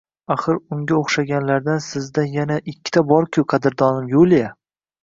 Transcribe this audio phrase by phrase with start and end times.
[0.35, 4.53] Axir unga oʻxshaganlardan sizda yana ikkita bor-ku, qadrdonim Yuliya…